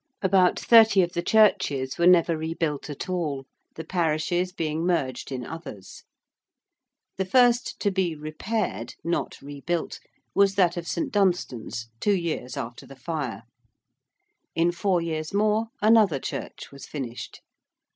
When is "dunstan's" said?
11.11-11.87